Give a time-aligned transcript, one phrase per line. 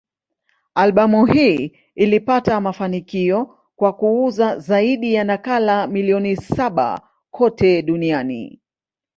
[0.75, 8.59] Albamu hii ilipata mafanikio kwa kuuza zaidi ya nakala milioni saba kote duniani.